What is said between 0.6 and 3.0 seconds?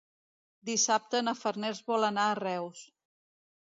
Dissabte na Farners vol anar a Reus.